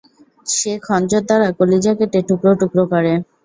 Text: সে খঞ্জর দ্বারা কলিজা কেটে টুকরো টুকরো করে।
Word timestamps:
সে 0.47 0.71
খঞ্জর 0.85 1.23
দ্বারা 1.27 1.47
কলিজা 1.57 1.91
কেটে 1.99 2.19
টুকরো 2.29 2.51
টুকরো 2.61 2.83
করে। 2.91 3.13